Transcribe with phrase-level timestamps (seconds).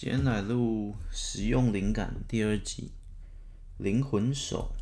[0.00, 2.90] 今天来录实用灵感第二集，
[3.76, 4.72] 灵魂手。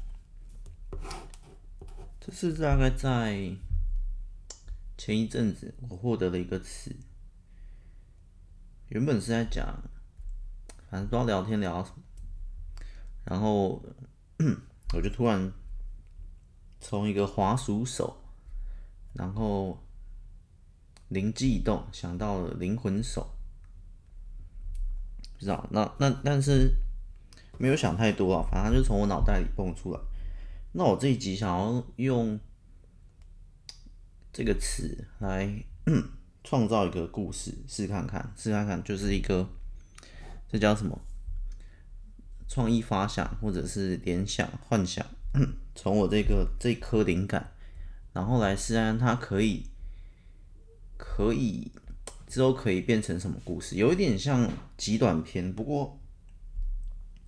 [2.21, 3.57] 这是大概在
[4.97, 6.95] 前一阵子我获得了一个词，
[8.91, 9.67] 原本是在讲，
[10.89, 11.97] 反正不知道聊天聊什么，
[13.25, 13.83] 然后
[14.95, 15.53] 我就突然
[16.79, 18.17] 从一个滑鼠手，
[19.15, 19.83] 然后
[21.09, 23.35] 灵机一动想到了灵魂手。
[25.39, 26.75] 不知道，那那但是
[27.59, 30.01] 没有想太多啊，反正就从我脑袋里蹦出来。
[30.73, 32.41] 那我这一集想要用
[34.33, 35.65] 这个词来
[36.43, 39.49] 创造一个故事，试看看，试看看，就是一个
[40.49, 41.01] 这叫什么？
[42.49, 45.07] 创意发想，或者是联想、幻想，
[45.77, 47.53] 从我这个这颗灵感，
[48.13, 49.67] 然后来试看它可以
[50.97, 51.71] 可以。
[52.29, 53.77] 之后可以变成什么故事？
[53.77, 54.47] 有一点像
[54.77, 55.99] 极短篇，不过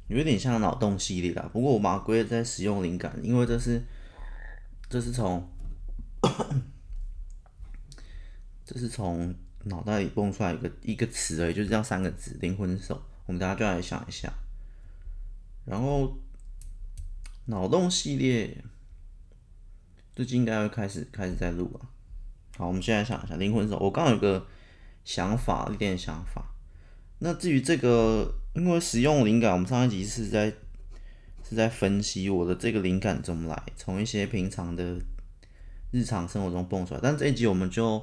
[0.08, 1.48] 有点像脑洞系列啦。
[1.52, 3.82] 不过我把它归在使用灵感，因为这是
[4.90, 5.48] 这是从
[8.66, 9.34] 这是从
[9.64, 13.02] 脑袋里蹦出来一个一个词而已，就是这样三个字“灵魂手”。
[13.24, 14.30] 我们大家就来想一下，
[15.64, 16.18] 然后
[17.46, 18.62] 脑洞系列
[20.14, 21.88] 最近应该会开始开始在录了。
[22.58, 24.46] 好，我们现在想一下“灵魂手”，我刚有个。
[25.04, 26.54] 想法，一点想法。
[27.18, 30.52] 那至于这个，因为使用灵感，我们上一集是在
[31.42, 34.98] 是在分析我的这个灵感怎么来，从一些平常的
[35.90, 37.00] 日常生活中蹦出来。
[37.02, 38.02] 但这一集我们就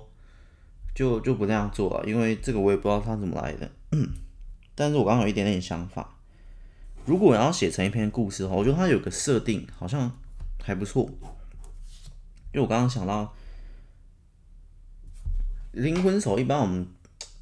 [0.93, 3.71] 就就不那样做了，因为这个我也不知道它怎么来的。
[4.75, 6.17] 但是我刚刚有一点点想法，
[7.05, 10.11] 如果我要写成一篇故事的话，我觉得它有个设定好像
[10.63, 11.09] 还不错，
[12.53, 13.33] 因为我刚刚想到。
[15.77, 16.87] 灵魂手一般我们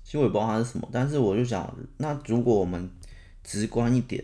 [0.04, 2.90] 其实我也不知道它是什么，但是我就想，那如果我们
[3.44, 4.24] 直观一点，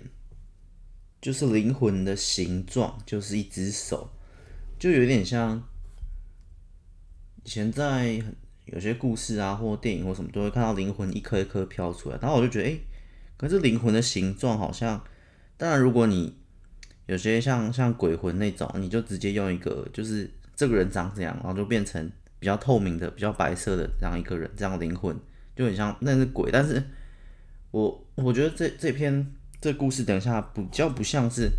[1.21, 4.09] 就是灵魂的形状就是一只手，
[4.77, 5.63] 就有点像
[7.43, 8.21] 以前在
[8.65, 12.77] 有些故事啊或电影或什么都会看到灵魂一颗一颗飘出来，然后我就觉得，哎，
[13.37, 15.01] 可是灵魂的形状好像，
[15.55, 16.37] 当然如果你
[17.05, 22.11] 有些像像鬼魂那种，你就直接用一个就是这个人长这样，然后就变成。
[22.41, 25.15] 比较透明的、比较白色的这样一个人，这样灵魂
[25.55, 26.83] 就很像那是鬼，但是
[27.69, 29.31] 我我觉得这这篇
[29.61, 31.51] 这故事等一下比较不像是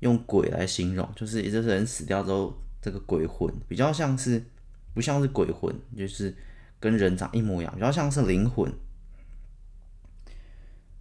[0.00, 4.44] 用鬼来形容，就是也就是人死掉之后这个鬼魂比较像是
[4.92, 6.36] 不像是鬼魂，就是
[6.78, 8.70] 跟人长一模一样，比较像是灵魂，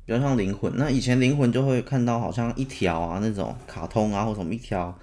[0.05, 0.71] 比较像灵魂。
[0.77, 4.97] 那以前灵魂就会看到好像一条啊那种卡通啊或什么一条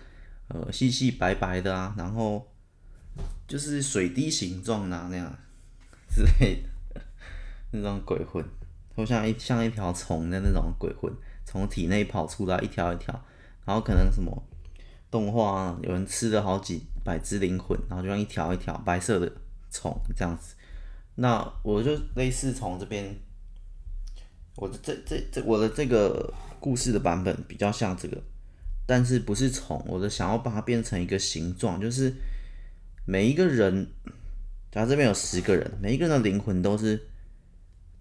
[0.48, 2.48] 呃细细白白的啊，然后。
[3.48, 5.34] 就是水滴形状啊，那样
[6.14, 7.00] 之类的
[7.70, 8.44] 那种鬼魂，
[8.94, 11.10] 或像一像一条虫的那种鬼魂，
[11.46, 13.24] 从体内跑出来一条一条，
[13.64, 14.30] 然后可能什么
[15.10, 19.32] 动画，有人吃了好几百只灵魂，然后就像一条一条白色的
[19.70, 20.54] 虫这样子。
[21.14, 23.16] 那我就类似从这边，
[24.56, 28.22] 我的这这这我的这个故事的版本比较像这个，
[28.86, 32.12] 但是不是虫，我的想要把它变成一个形状，就是。
[33.10, 33.90] 每一个人，
[34.70, 37.08] 假如这边有十个人，每一个人的灵魂都是，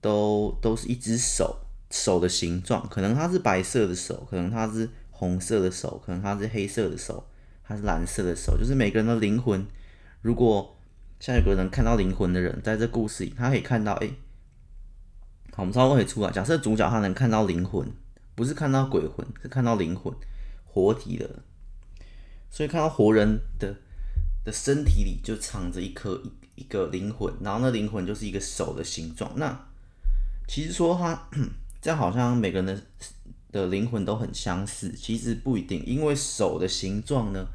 [0.02, 7.26] 都都是一只手，手的形状，可能它是白色的手，可能它是红色的手，可能它是黑色的手，
[7.64, 9.66] 它是蓝色的手，就是每个人的灵魂。
[10.22, 10.78] 如果
[11.22, 14.10] 像有个人看到灵魂的人，在这故事里，他可以看到，哎，
[15.54, 16.32] 好，我们稍微可以出来。
[16.32, 17.90] 假设主角他能看到灵魂，
[18.36, 20.14] 不是看到鬼魂，是看到灵魂，
[20.66, 21.30] 活体的，
[22.50, 23.78] 所以看到活人的。
[24.48, 29.30] 的身体里就藏着一颗一一个灵魂，然后那灵魂就是一个手的形状。
[29.36, 29.68] 那
[30.48, 31.30] 其实说他
[31.82, 32.82] 这样好像每个人的
[33.52, 37.46] 的灵魂都很相似，其实不一定，因为手的形状呢，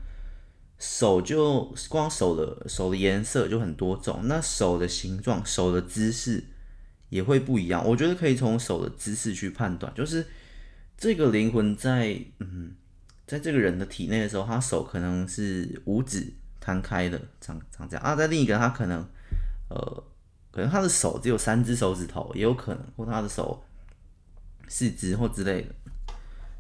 [0.79, 6.45] 手就光手的手的颜色就很多种，那手的形状、手的姿势
[7.09, 7.83] 也会不一样。
[7.89, 10.27] 我觉得可以从手的姿势去判断，就是
[10.99, 12.73] 这个灵魂在嗯，
[13.27, 16.35] 在这个人的体内的时候，他手可能是五指。
[16.63, 19.05] 摊开的，长长这样啊，在另一个他可能，
[19.69, 20.05] 呃，
[20.53, 23.61] 可能他的手只有三只手指头，也有可能，或他的手
[24.69, 25.75] 四只或之类的，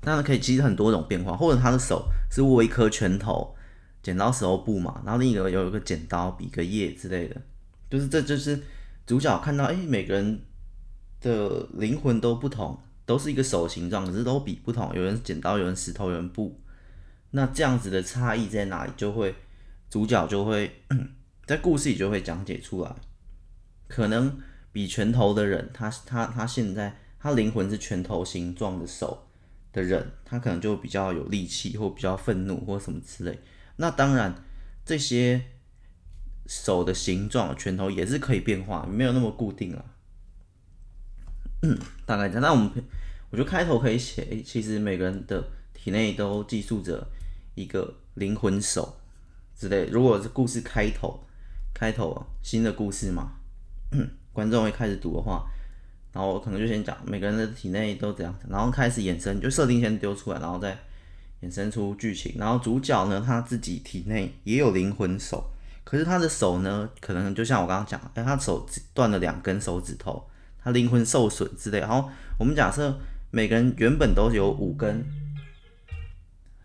[0.03, 3.55] 那可以其实很多种变化，或者他的手是握一颗拳头，
[4.03, 7.41] 剪刀石头布嘛，然后另一个有一个剪刀、比、个叶之类的，
[7.89, 8.61] 就是这就是
[9.07, 10.41] 主角看到，哎、每个人
[11.21, 12.77] 的灵魂都不同，
[13.07, 16.61] 都是一个手形状，可是都比不同，有人剪刀，有人石头，有人布，
[17.31, 19.33] 那这样子的差异在哪里就会。
[19.93, 20.83] 主角就会
[21.45, 22.91] 在故事里就会讲解出来，
[23.89, 24.41] 可能
[24.73, 29.29] 比拳头的人，他他他现在他灵魂是拳头形状的手
[29.71, 33.39] 的人，他可能就比较有力气，或比较愤怒，或什么之类。
[33.77, 34.35] 那当然，
[34.83, 35.45] 这些
[36.47, 39.85] 手的形状、拳头也是可以变化，没有那么固定啊。
[42.07, 42.41] 大概这样。
[42.41, 42.73] 那我们，
[43.29, 47.07] 我觉得开头可以写，其实每个人的体内都寄宿着
[47.55, 48.97] 一个灵魂手
[49.57, 49.87] 之类。
[49.87, 51.23] 如果是故事开头，
[51.75, 53.33] 开头新的故事嘛，
[54.33, 55.45] 观众会开始读的话，
[56.13, 60.79] 然后我可能就先讲每个人的体内都这样，然后开始衍生，就设定先丢出来，然后再
[61.43, 62.35] 衍生出剧情。
[62.39, 65.51] 然后主角呢，他自己体内也有灵魂手，
[65.85, 70.29] 可是他的手呢，可能就像我刚刚讲，哎，他手断了两根手指头。
[70.65, 72.09] 他灵魂受损之类，然后
[72.39, 72.97] 我们假设
[73.33, 75.05] 每个人原本都有五根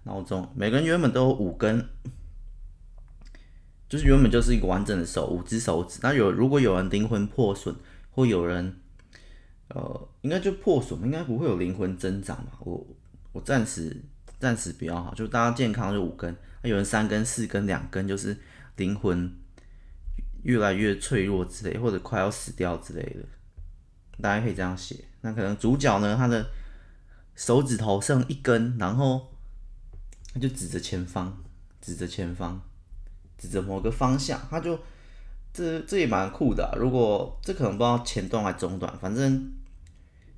[0.04, 1.84] 闹钟，每个人原本都有五根，
[3.90, 6.00] 就是原本就是一个完整的手，五只手指。
[6.02, 7.76] 那有如果有人灵魂破损，
[8.12, 8.76] 或有人
[9.70, 12.54] 呃，应该就破损，应该不会有灵魂增长吧？
[12.60, 12.86] 我
[13.32, 13.96] 我暂时
[14.40, 18.38] 暂时比较好，就大家健康就五根，那有人三根、四根、两根，就是
[18.76, 19.32] 灵魂
[20.44, 23.26] 越来越脆弱之类，或者快要死掉之类的。
[24.22, 26.50] 大家可以这样写，那可能主角呢，他的
[27.36, 29.32] 手指头剩一根，然后
[30.34, 31.44] 他就指着前方，
[31.82, 32.62] 指着前方，
[33.38, 34.80] 指着某个方向，他就
[35.54, 36.78] 这这也蛮酷的。
[36.80, 39.52] 如果这可能不知道前段还中段，反正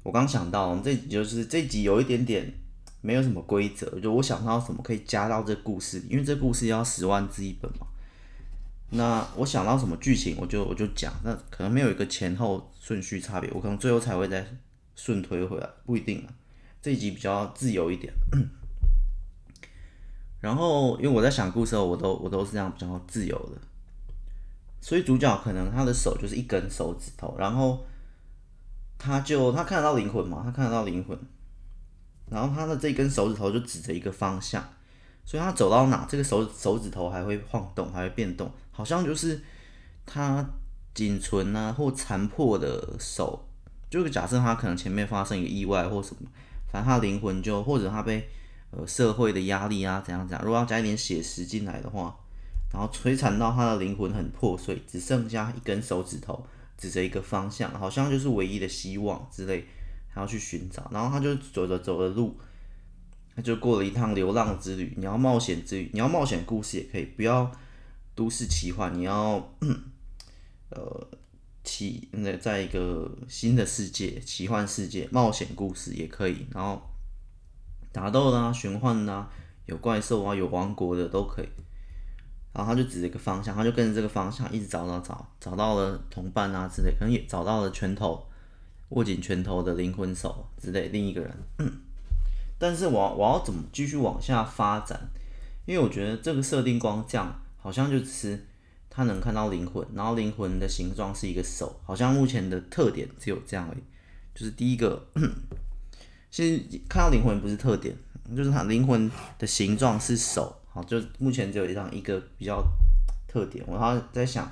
[0.03, 2.53] 我刚想到，我们这就是这集有一点点
[3.01, 7.87] 没有什么规则，就我想到什么可以加到这故事里，因为这故事要十万字一本嘛。
[8.91, 11.13] 那我想到什么剧情，我就我就讲。
[11.23, 14.45] 那可能没有一个前后顺序差别，我可能最后才会再
[14.95, 16.33] 顺推回来，不一定啊。
[16.81, 18.11] 这一集比较自由一点。
[20.41, 23.61] 然后，因为我在想故事，我都我都是这样比较自由的。
[24.81, 27.85] 所以主角可能他的手就是一根手指头，然后
[28.97, 31.19] 他就他看得到灵魂嘛，他看得到灵魂，
[32.29, 34.63] 然后他的这根手指头就指着一个方向，
[35.25, 38.49] 所以他走到哪，这个手手指头还会晃动，还会变动。
[38.71, 39.41] 好像就是
[40.05, 40.45] 他
[40.93, 43.45] 仅存啊或残破的手，
[43.89, 46.29] 就假设他可能前面发生一个意外或什么，
[46.71, 48.29] 反正他灵魂就或者他被
[48.71, 52.15] 呃社会的压力啊怎样怎样，如果要加一点写实进来的话，
[52.73, 56.45] 然后摧残到他的灵魂很破碎，只剩下一根手指头
[56.77, 59.65] 指着一个方向，好像就是唯一的希望之类，
[60.09, 62.37] 还要去寻找，然后他就走着走着路，
[63.35, 64.93] 他就过了一趟流浪之旅。
[64.97, 67.51] 你要冒险之旅，你要冒险故事也可以，不要。
[68.15, 69.35] 都市奇幻，你要
[70.71, 71.07] 呃
[71.63, 76.81] 奇那在一个新的世界，奇幻世界冒险故事也可以，然后
[77.91, 79.29] 打斗啦、玄幻啦，
[79.65, 81.49] 有怪兽啊，有王国的都可以。
[82.53, 88.27] 然后他就指着一个方向，他就跟着这个方向一直找找找，找到了同伴啊之类，可能也找到了拳头
[88.89, 91.31] 握紧拳头的灵魂手之类另一个人。
[92.57, 94.99] 但是我我要怎么继续往下发展？
[95.65, 97.41] 因为我觉得这个设定光这样。
[97.61, 98.47] 好像就只是
[98.89, 103.83] 他能看到灵魂，然后灵魂的形状是一个手，好像目前的特点只有这样而已。
[104.33, 105.05] 就是第一个，
[106.31, 107.95] 其实看到灵魂不是特点，
[108.35, 110.55] 就是他灵魂的形状是手。
[110.71, 112.63] 好，就目前只有一样一个比较
[113.27, 113.63] 特点。
[113.67, 114.51] 我还在想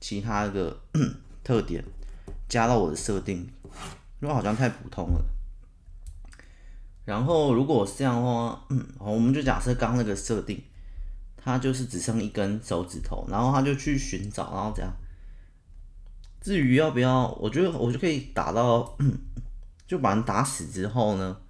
[0.00, 0.76] 其他的
[1.42, 1.84] 特点
[2.48, 3.38] 加到我的设定，
[4.20, 5.24] 因为好像太普通了。
[7.04, 8.66] 然后如果是这样的话，
[8.98, 10.62] 我们就假设刚那个设定。
[11.46, 14.90] 他就是只剩一根手指头，然后他就去寻找，然后这样。
[16.40, 18.96] 至于要不要，我觉得我就可以打到，
[19.86, 21.40] 就把人打死之后呢，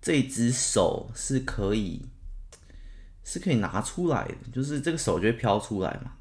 [0.00, 2.04] 这只手是可以，
[3.22, 6.12] 是可以拿出来的，就是这个手就会飘出来嘛。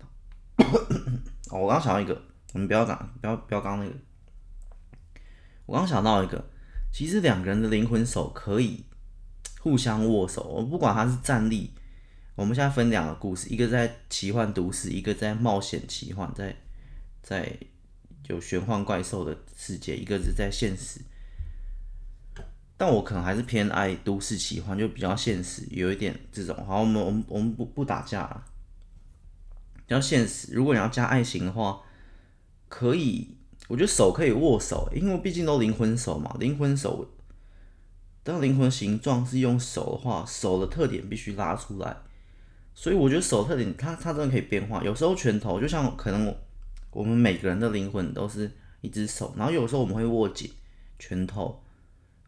[1.52, 2.22] 我刚想到一个，
[2.54, 3.96] 我们不要讲，不要不要刚那个。
[5.66, 6.50] 我刚想到一个，
[6.94, 8.86] 其实两个人的灵魂手可以
[9.60, 11.74] 互相握手，我不管他是站立。
[12.36, 16.56] 我们现在分两个故事，一个在奇幻都市，一个在冒险奇幻，在
[17.22, 17.58] 在
[18.28, 21.02] 有玄幻怪兽的世界，一个是在现实。
[22.82, 26.56] 但我可能还是偏爱都市奇幻，就比较现实，有一点这种。
[26.66, 28.44] 好，我们我们我们不不打架了，
[29.86, 30.52] 比较现实。
[30.52, 31.80] 如果你要加爱情的话，
[32.68, 37.08] 可以，我觉得手可以握手，因为毕竟都灵魂手嘛，灵魂手。
[38.24, 41.96] 但灵魂形状是用手的话，手的特点必须拉出来。
[42.74, 44.84] 所以我觉得手特点，它它真的可以变化。
[44.84, 46.36] 有时候拳头就像可能
[46.90, 50.50] 我们每个人的灵魂都是一只手，然后有时候我们会握紧
[50.98, 51.62] 拳头，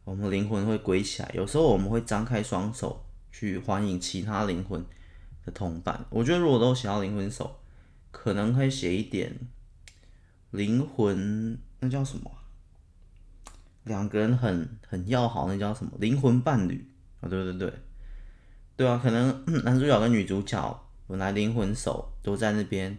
[0.03, 1.31] 我们灵魂会归起来。
[1.33, 4.83] 有时候我们会张开双手去欢迎其他灵魂
[5.45, 6.05] 的同伴。
[6.09, 7.59] 我觉得如果都写到灵魂手，
[8.11, 9.33] 可能会写一点
[10.51, 12.31] 灵魂，那叫什么？
[13.85, 17.27] 两个人很很要好，那叫什么灵魂伴侣啊？
[17.27, 17.73] 对对对，
[18.77, 22.97] 对啊，可能 男主角跟女主角本来灵魂手都在那边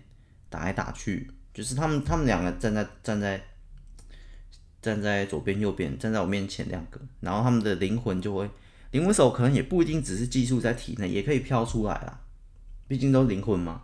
[0.50, 3.42] 打来打去，就是他们他们两个站在站在
[4.84, 8.50] 站在左边右边，站在我面前两个，然后他们的灵魂就会
[8.90, 12.20] 灵魂手可能也不一定只是寄宿在体内，也可以飘出来啦，
[12.86, 13.80] 毕竟都灵魂嘛。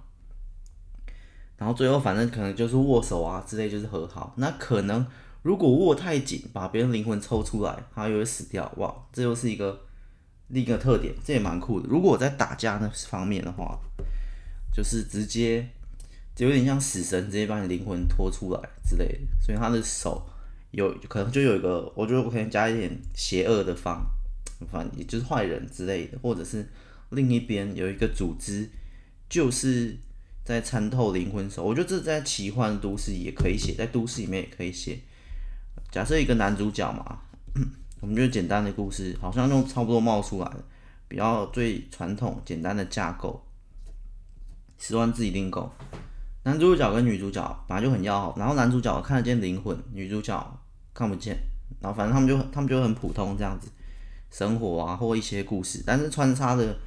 [1.57, 4.35] 然后最后反正可能就是握手啊之类，就是和好。
[4.37, 5.07] 那可能
[5.43, 8.71] 如果握太紧，把别人灵魂抽出来，他又会死掉。
[8.77, 9.87] 哇，这又是一个
[10.49, 11.89] 另一个特点，这也蛮酷的。
[11.89, 13.79] 如果我在打架那方面的话，
[14.73, 15.69] 就是直接
[16.35, 19.21] 就有点像死神，直接把你灵魂拖出来之类的。
[19.41, 20.27] 所以他的手
[20.71, 24.05] 有可能就有一个，我觉得我可以加一点邪恶的方，
[24.71, 26.69] 反正也就是坏人之类的，或者是
[27.11, 28.69] 另一边有一个组织，
[29.29, 29.97] 就是。
[30.43, 34.99] 在参透灵魂手，我觉得这在奇幻都市也可以写，在都市里面也可以写。
[35.93, 37.21] 假设一个男主角嘛，
[38.01, 40.65] 我们就简单的故事，好像就差不多冒出来了，
[41.07, 43.41] 比较最传统简单的架构，
[44.77, 45.71] 十万字一定够。
[46.43, 50.60] 男主角跟女主角本来就很要好，然后男主角看得见灵魂，女主角
[51.01, 51.37] 看不见，
[51.81, 53.69] 然后反正他们就他们就很普通这样子
[54.31, 56.79] 生活啊，或一些故事，但是穿插的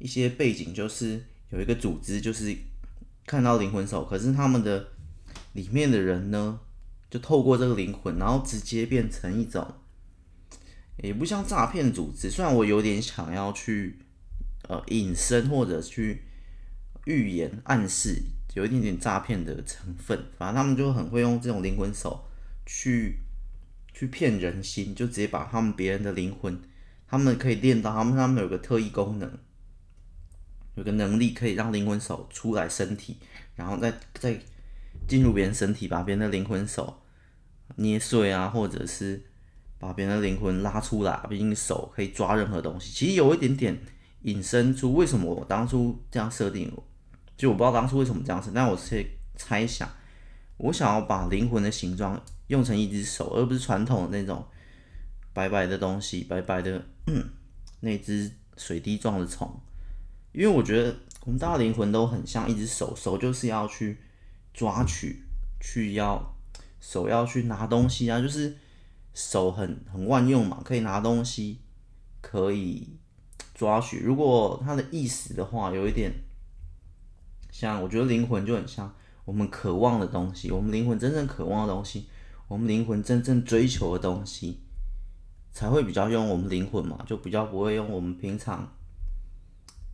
[0.00, 2.56] 一些背景就是有一个组织就是。
[3.30, 4.88] 看到灵魂手，可是他们的
[5.52, 6.58] 里面的人呢，
[7.10, 9.70] 就透过这个灵魂，然后直接变成一种，
[11.02, 12.30] 也不像诈骗组织。
[12.30, 13.98] 虽然我有点想要去
[14.66, 16.22] 呃隐身或者去
[17.04, 18.22] 预言暗示，
[18.54, 20.18] 有一点点诈骗的成分。
[20.38, 22.24] 反正他们就很会用这种灵魂手
[22.64, 23.18] 去
[23.98, 26.56] 去骗人心，就直接把他们别人的灵魂，
[27.08, 29.28] 他们可以练到他们他们有个特异功能。
[30.76, 33.16] 有个能力可以让灵魂手出来身体，
[33.56, 34.38] 然后再再
[35.08, 37.02] 进入别人身体，把别人的灵魂手
[37.74, 39.20] 捏碎啊，或者是
[39.80, 41.20] 把别人的灵魂拉出来。
[41.28, 43.76] 毕竟手可以抓任何东西，其实有一点点
[44.22, 46.72] 引申出为什么我当初这样设定。
[47.36, 49.90] 就我不知道当初为什么这样设，但我是猜想，
[50.58, 54.44] 我想要把灵魂的形状用成一只手，而不是传统的那种
[55.32, 56.84] 白白的东西，白白的
[57.80, 59.48] 那只水滴状的虫。
[60.32, 63.98] 因为我觉得我们大家灵魂都很像一只手，手就是要去
[64.52, 65.22] 抓取，
[65.60, 66.36] 去要
[66.80, 68.56] 手要去拿东西啊，就是
[69.14, 71.60] 手很很万用嘛，可以拿东西，
[72.20, 72.96] 可以
[73.54, 74.00] 抓取。
[74.00, 76.12] 如果它的意思的话，有一点
[77.50, 82.08] 像，我觉得灵魂就很像我们渴望的东西，我们灵魂真正渴望的东西，
[82.48, 84.58] 我们灵魂真正追求的东西，
[85.52, 88.68] 才会比较用我们灵魂嘛，就比较不会用我们平常。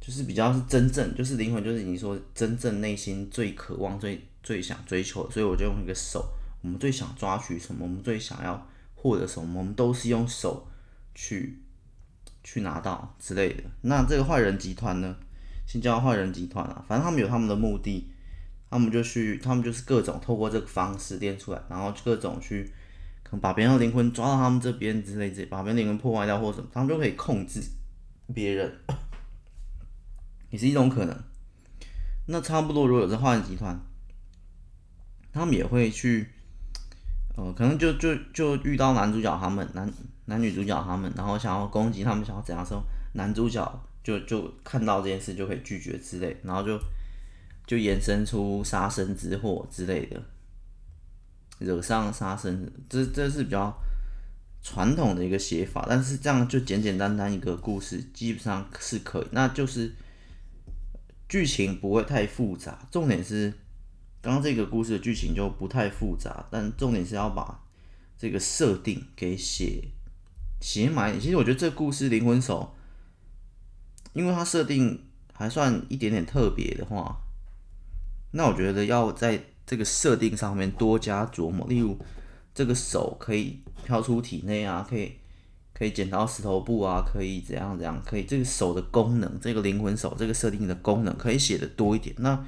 [0.00, 6.28] 就是比较是真正，就是灵魂，就是你说真正内心最渴望、最最想追求，所以我就用一个手。
[6.62, 7.84] 我们最想抓取什么？
[7.84, 9.58] 我们最想要获得什么？
[9.58, 10.68] 我们都是用手
[11.14, 11.58] 去
[12.42, 13.64] 去拿到之类的。
[13.80, 15.16] 那这个坏人集团呢？
[15.66, 18.06] 新疆坏人集团啊，反正他们有他们的目的，
[18.74, 22.64] 他们就去，他们就是各种透过这个方式练出来，然后各种去
[23.22, 27.60] 可能把别人的灵魂抓到他们这边之类的，把别人灵魂破坏掉或什么，他们就可以控制
[28.34, 28.80] 别人。
[30.50, 31.16] 也是一种可能。
[32.26, 33.78] 那差不多，如果有这坏人集团，
[35.32, 36.26] 他们也会去，
[37.36, 39.88] 呃，可能就就就遇到男主角他们，男
[40.24, 46.76] 男女主角他们，然后想要攻击他们，想要怎样的时候，男主角就就看到这件事就可以拒绝之类，然后就
[47.66, 50.22] 就衍生出杀身之祸之类的，
[51.58, 53.76] 惹上杀身，这这是比较
[54.62, 59.92] 传统的一个写法，但是这样就简简单单一个故事，基本上是可以，那就是。
[61.26, 63.52] 剧情不会太复杂，重点是
[64.20, 67.64] 刚刚这个故事的剧情就不太复杂，但重点是要把
[68.16, 69.88] 这个设定给写
[70.60, 71.18] 写满。
[71.18, 72.76] 其实我觉得这故事《灵魂手》，
[74.12, 75.02] 因为它设定
[75.32, 77.23] 还算一点点特别的话，
[78.34, 81.66] 那我觉得要在这个设定上面多加琢磨。
[81.66, 81.98] 例如，
[82.54, 85.12] 这个手可以飘出体内啊，可以。
[85.76, 92.14] 可以捡到石头布啊，可以怎样怎样，可以这个手的功能，这个灵魂手这个设定的功能可以写的多一点。
[92.20, 92.46] 那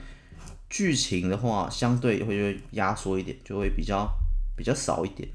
[0.71, 4.09] 剧情的话，相对会压缩一点，就会比较
[4.57, 5.29] 比较少一点，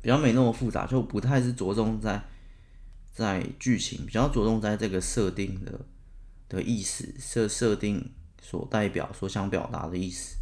[0.00, 2.20] 比较没那么复杂，就不太是着重在
[3.12, 5.86] 在剧情，比较着重在这个设定的
[6.48, 8.10] 的意思，设设定
[8.42, 10.36] 所代表所想表达的意思。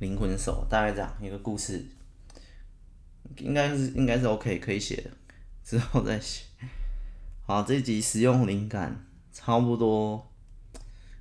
[0.00, 1.82] 灵魂手大概这样一个故事，
[3.38, 5.10] 应该是应该是 OK 可以写的。
[5.64, 6.44] 之后再写。
[7.46, 10.30] 好，这集使用灵感差不多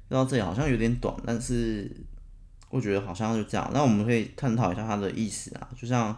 [0.10, 1.90] 到这里，好像有点短，但是
[2.70, 3.72] 我觉得好像就这样。
[3.74, 6.14] 那我们可以探讨一下它的意思啊，就像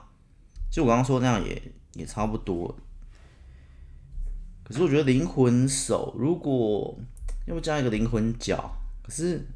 [0.71, 1.61] 就我刚刚说那样也
[1.93, 2.75] 也差不多。
[4.63, 6.99] 可是我觉得灵魂手如果
[7.45, 9.47] 要不加一个灵魂脚，可是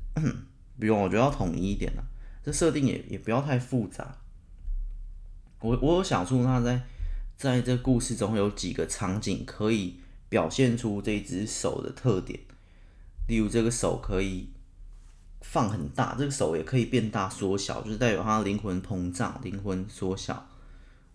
[0.79, 2.03] 不用，我觉得要统一一点了。
[2.43, 4.17] 这设定也也不要太复杂。
[5.59, 6.81] 我我有想出他在
[7.37, 12.39] 在这故事中有几个场景可以表现出这只手的特点，
[13.27, 14.49] 例如这个手可以
[15.41, 20.47] 放很大，这个手也可以变大缩小，就是代表他灵魂膨胀、灵魂缩小。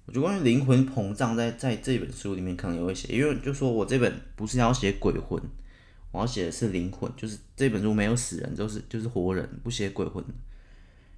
[0.04, 5.42] 我觉得关于灵魂膨胀在在这本书里面可能也会写，因为就说我这本不是要写鬼魂，
[6.16, 10.24] 我要写的是灵魂，就是这本书没有死人，就是就是活人，不写鬼魂。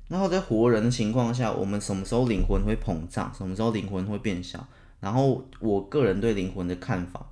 [0.08, 4.66] 然后在活人的情况下，我们什么时候灵魂会膨胀，什么时候灵魂会变小？
[4.98, 7.30] 然后我个人对灵魂的看法，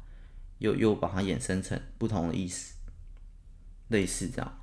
[0.58, 2.75] 又又把它衍生成不同的意思，
[3.88, 4.61] 类似这样，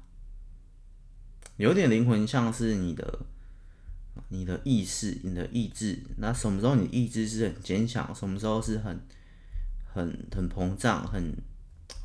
[1.58, 3.20] 有点灵魂像是你的
[4.30, 6.00] 你的意识、你的意志。
[6.20, 8.16] 那什么时候你的意志是很坚强？
[8.16, 8.98] 什么时候是很
[9.94, 11.06] 很很膨胀？
[11.06, 11.36] 很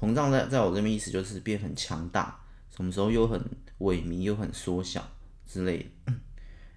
[0.01, 2.41] 膨胀在在我这边意思就是变很强大。
[2.75, 3.41] 什么时候又很
[3.79, 5.03] 萎靡又很缩小？
[5.51, 6.13] 之类的，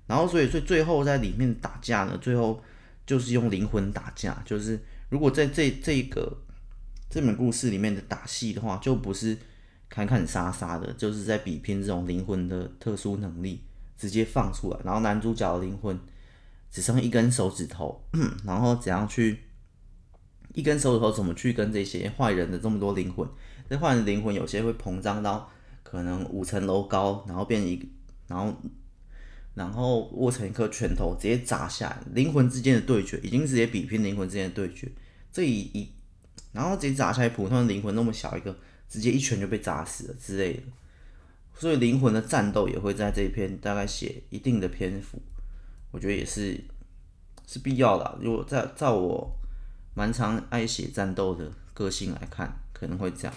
[0.08, 2.64] 然后所以所以最后在里面打架呢，最后
[3.06, 6.38] 就是用灵魂打架，就是如果在这这个
[7.10, 9.38] 这本故事里面的打戏的话，就不是
[9.90, 13.62] 砍砍杀杀的，就是在比拼这种灵魂的特殊能力，
[13.98, 16.00] 直接放出来，然后男主角的灵魂
[16.72, 18.02] 只剩一根手指头，
[18.46, 19.38] 然后怎样去
[20.54, 23.28] 一根手指头怎么去跟这些坏人的这么多灵魂，
[23.70, 25.50] 这坏人灵魂有些会膨胀到
[25.84, 27.90] 可能五层楼高，然后变一。
[28.28, 28.56] 然后，
[29.56, 32.02] 然后握成一颗拳头，直接砸下来。
[32.14, 34.90] 灵魂之间的对决，已经直接比拼灵魂之间的对决。
[35.34, 35.92] 这一一，
[36.54, 38.56] 然后直接砸下来，普通的灵魂那么小一个，
[38.88, 40.64] 直接一拳就被砸死了之类的。
[41.54, 45.22] 所以灵魂的战斗也会在这一篇大概写一定的篇幅，
[45.92, 46.58] 我觉得也是
[47.46, 48.18] 是必要的。
[48.22, 49.30] 如果在在我
[49.94, 53.34] 蛮常爱写战斗的个性来看，可能会这样。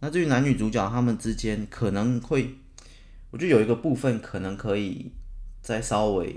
[0.00, 2.54] 那至于男女主角他们之间可能会。
[3.30, 5.12] 我觉得有一个部分可能可以
[5.60, 6.34] 再稍微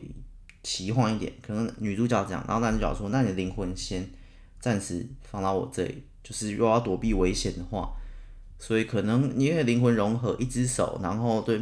[0.62, 4.06] 奇幻一点，可能女主角讲，然后男主角说：“那你的灵魂先
[4.60, 7.94] 暂时放到我这里，就是又要躲避危险的话，
[8.60, 11.62] 所以可能你的灵魂融合一只手，然后对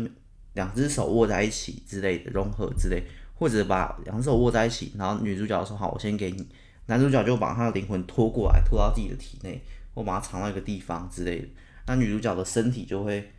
[0.53, 3.03] 两只手握在一起之类的融合之类，
[3.35, 6.47] 或者把两只手握在一起，然后女主角说好，我先给你，
[6.89, 11.47] 男主角就把他的灵魂拖过来，拖到自己的体内，或把它藏到一个地方之类的，
[11.87, 13.31] 那女主角的身体就会。”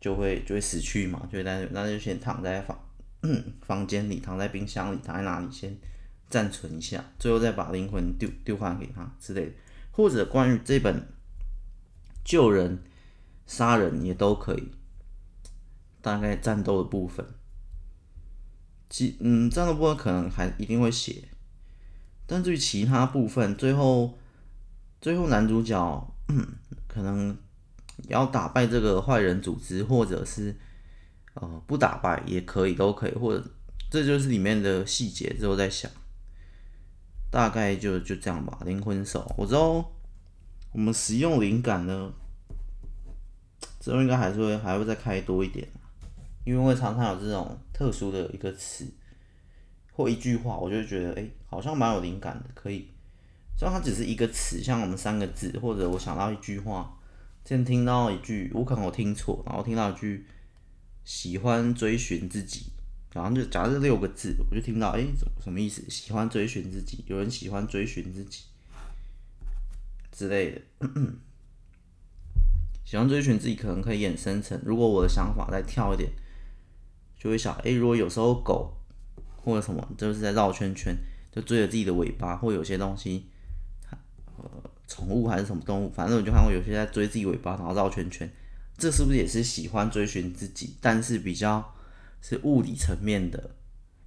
[0.00, 2.78] 就会就会死去嘛，就在那就先躺在房
[3.62, 5.74] 房间里，躺在冰箱里，躺在哪里先
[6.28, 9.52] 暂存一下，最后再把灵魂丢丢还给他之类的，
[9.92, 11.08] 或者关于这本
[12.22, 12.82] 救人
[13.46, 14.72] 杀人也都可以。
[16.02, 17.26] 大概战斗的部分，
[18.90, 21.28] 其嗯战斗部分可能还一定会写，
[22.26, 24.18] 但至于其他部分，最后
[25.00, 26.14] 最后男主角
[26.88, 27.36] 可能。
[28.08, 30.54] 要打败这个坏人组织，或者是
[31.34, 33.42] 呃不打败也可以，都可以，或者
[33.88, 35.32] 这就是里面的细节。
[35.38, 35.88] 之后再想，
[37.30, 38.58] 大概就就这样吧。
[38.64, 39.88] 灵魂手，我知道
[40.72, 42.12] 我们使用灵感呢，
[43.78, 45.66] 之后应该还是会还会再开多一点，
[46.44, 48.84] 因为会常常有这种特殊的一个词
[49.96, 52.88] 或一句话，我就觉得哎、好像蛮有灵感的，可以。
[53.56, 56.98] 虽然它只是一个词，像我们三个字，或者我想到一句话。
[57.44, 60.26] 先听到一句，我可能我听错，然后听到一句
[61.04, 62.72] 喜欢追寻自己，
[63.12, 65.84] 然后就假设六个字，我就听到，哎、欸，什么什么意思？
[65.90, 68.44] 喜欢追寻自己，有人喜欢追寻自己
[70.10, 70.60] 之类的。
[72.82, 76.10] 喜欢追寻自己，可能可以衍生成，如果我的想法再跳一点，
[77.18, 78.74] 就会想，哎、如果有时候狗
[79.44, 80.96] 或者什么，就是在绕圈圈，
[81.30, 83.26] 就追着自己的尾巴，或有些东西，
[84.38, 84.50] 呃。
[84.86, 88.30] 宠物还是什么动物，反正我就看过有些在追自己尾巴，然后绕圈圈，
[88.76, 90.76] 这是不是也是喜欢追寻自己？
[90.78, 91.74] 但是比较
[92.20, 93.56] 是物理层面的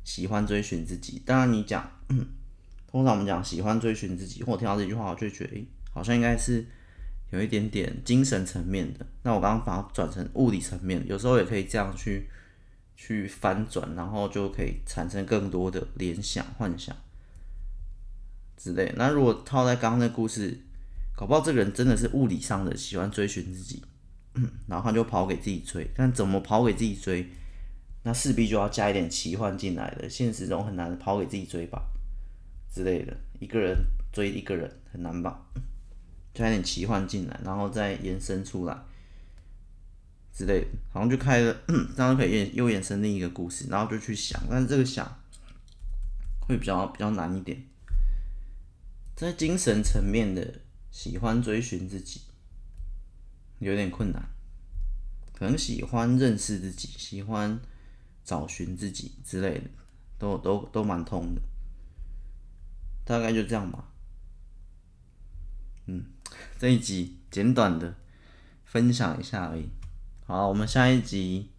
[0.03, 1.19] 喜欢追寻自己。
[1.25, 1.91] 当然你讲，
[2.85, 6.63] 通常我们讲喜欢追寻自己，或听到这句话，我就觉得，诶，好像应该是
[7.31, 9.05] 有一点点精神层面的。
[9.23, 12.29] 那我刚刚把它转成物理层面，有时候也可以这样去
[12.97, 16.93] 去翻转，然后就可以产生更多的联想、幻想
[18.57, 18.91] 之类。
[18.97, 20.59] 那如果套在刚刚那故事。
[21.19, 23.83] 搞不好这个人真的是物理上的喜欢追寻自己，
[24.67, 25.89] 然后他就跑给自己追。
[25.95, 27.27] 但怎么跑给自己追？
[28.03, 30.07] 那势必就要加一点奇幻进来的。
[30.07, 31.81] 现实中很难跑给自己追吧
[32.71, 33.17] 之类的。
[33.39, 33.75] 一个人
[34.13, 35.43] 追一个人很难吧？
[36.35, 38.77] 加一点奇幻进来，然后再延伸出来
[40.37, 41.61] 之类的，好像就开了，
[41.97, 44.39] 这样可以又延伸另一个故事，然后就去想。
[44.47, 45.19] 但是这个想
[46.41, 47.65] 会比较比较难一点。
[49.15, 52.21] 在精神层面的喜欢追寻自己，
[53.57, 54.29] 有点困难。
[55.33, 57.59] 可能喜欢认识自己，喜欢
[58.23, 59.69] 找寻自己之类的，
[60.19, 61.41] 都都都蛮通的。
[63.03, 63.91] 大概就这样吧。
[65.87, 66.05] 嗯，
[66.59, 67.95] 这一集简短的
[68.65, 69.67] 分享一下而已。
[70.27, 71.51] 好，我们下一集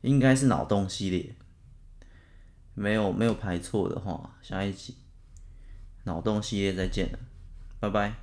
[0.00, 1.34] 应该是脑洞系列，
[2.72, 4.96] 没有没有排错的话，下一集
[6.04, 7.18] 脑洞系列再见了，
[7.78, 8.14] 拜拜。